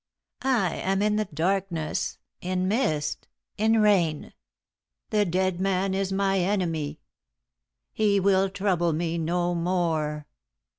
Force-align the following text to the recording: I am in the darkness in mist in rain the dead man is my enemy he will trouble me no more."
I 0.41 0.77
am 0.77 1.03
in 1.03 1.17
the 1.17 1.25
darkness 1.31 2.17
in 2.41 2.67
mist 2.67 3.27
in 3.55 3.81
rain 3.83 4.33
the 5.11 5.25
dead 5.25 5.59
man 5.59 5.93
is 5.93 6.11
my 6.11 6.39
enemy 6.39 7.01
he 7.93 8.19
will 8.19 8.49
trouble 8.49 8.93
me 8.93 9.19
no 9.19 9.53
more." 9.53 10.25